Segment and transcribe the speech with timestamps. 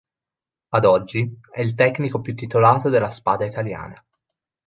[0.69, 4.03] Ad oggi, è il tecnico più titolato della spada italiana.